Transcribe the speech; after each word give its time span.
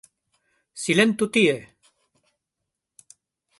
Silentu 0.83 1.27
tie! 1.35 1.55